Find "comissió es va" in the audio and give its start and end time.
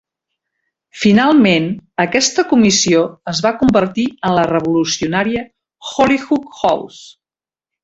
2.53-3.53